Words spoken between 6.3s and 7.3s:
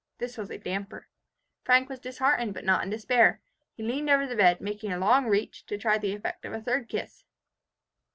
of a third kiss.